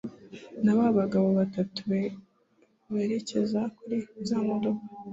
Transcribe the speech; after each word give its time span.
nababagabo 0.63 1.27
batatu 1.39 1.79
berekeza 2.91 3.61
kuri 3.75 3.97
za 4.27 4.37
modoka 4.47 4.83